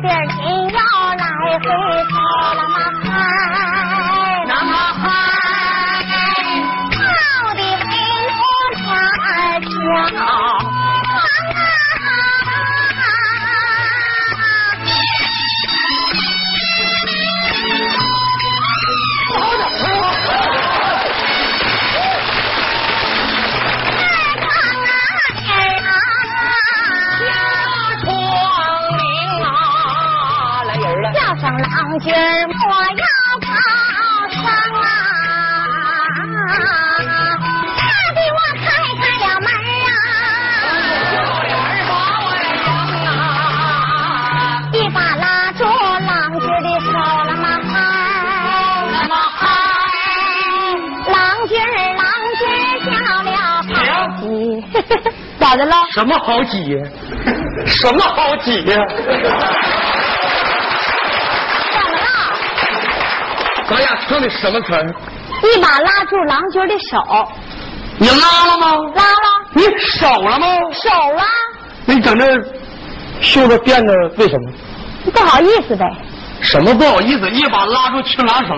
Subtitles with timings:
[0.00, 0.47] 点甜
[31.40, 32.60] 郎君莫
[32.96, 33.04] 要
[33.40, 33.46] 跑
[34.30, 34.42] sang
[34.82, 34.86] 啊！
[37.76, 37.80] 他
[38.14, 38.66] 给我开
[38.98, 39.46] 开了门
[39.86, 39.90] 啊！
[44.72, 47.44] 一把拉住郎君的手，了嘛
[49.36, 49.46] 嗨，
[51.12, 51.52] 郎君
[51.96, 52.02] 郎
[52.38, 52.42] 君
[52.84, 52.90] 叫
[53.22, 53.30] 了
[53.62, 53.70] 好
[54.20, 54.22] 几，
[55.38, 55.72] 咋的了？
[55.92, 56.76] 什么好几？
[57.66, 58.76] 什么好几呀？
[63.68, 64.94] 咱俩唱的什么词儿？
[65.42, 67.28] 一把拉住郎君的手，
[67.98, 68.76] 你拉了吗？
[68.94, 70.46] 拉了，你手了吗？
[70.72, 71.22] 手了，
[71.86, 72.26] 那你整这
[73.20, 74.52] 袖子垫着为什么？
[75.12, 75.84] 不好意思呗。
[76.40, 77.28] 什么不好意思？
[77.30, 78.54] 一把拉住青郎手，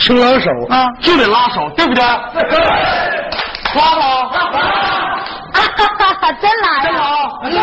[0.00, 2.02] 青郎手啊就得拉手，对不对？
[3.74, 4.04] 拉吧，
[5.54, 6.92] 啊哈哈哈，真拉真
[7.54, 7.61] 呀！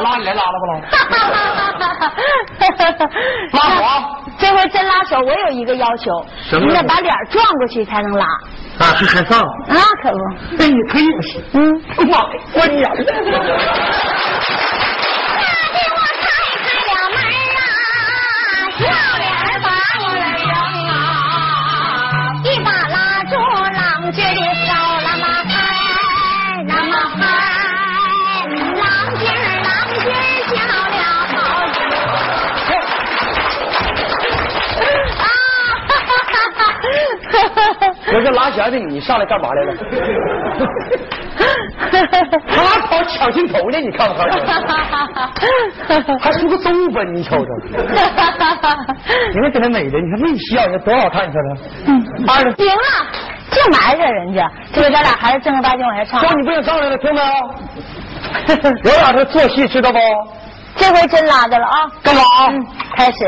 [0.00, 0.72] 拉，你来拉了不拉？
[0.90, 1.16] 哈哈
[1.78, 2.12] 哈哈哈！
[3.52, 3.86] 拉手啊！
[4.38, 6.10] 这回真拉手，我有一个要求，
[6.58, 8.24] 你得把脸转过去才能拉
[8.78, 9.36] 啊，是害臊。
[9.38, 9.44] 啊，
[10.02, 10.18] 可不。
[10.56, 11.40] 那，你可以不行。
[11.52, 12.24] 嗯，哎呀妈呀，
[12.54, 12.90] 我脸。
[38.12, 39.74] 我这拉弦的，你上来干嘛来了？
[42.48, 44.28] 他跑抢镜头呢，你看不看？
[46.20, 47.46] 还梳个鬃吧，你瞅瞅。
[49.32, 51.48] 你看给他美的，你看那笑，你看多好看，你瞅瞅。
[52.32, 53.06] 二的，行了，
[53.50, 56.20] 净埋汰人家，这回咱俩还是正儿八经往下唱。
[56.22, 57.26] 叫你不想上来了，听没有？
[58.84, 59.98] 我俩这做戏知道不？
[60.76, 61.90] 这回真拉着了啊！
[62.02, 62.22] 干嘛？
[62.50, 62.64] 嗯，
[62.96, 63.18] 开始。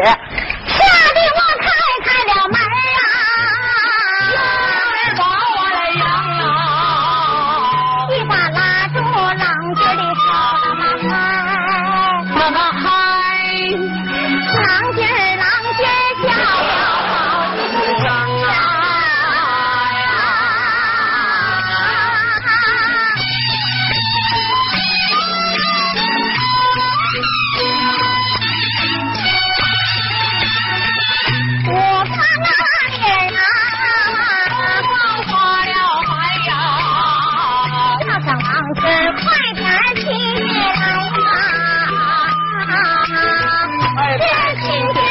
[44.65, 45.02] Okay.